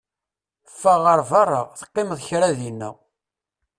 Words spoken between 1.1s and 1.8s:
ar beṛṛa,